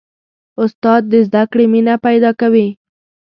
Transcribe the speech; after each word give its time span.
استاد 0.63 1.01
د 1.11 1.13
زده 1.27 1.43
کړې 1.51 1.65
مینه 1.73 1.95
پیدا 2.05 2.31
کوي. 2.41 2.67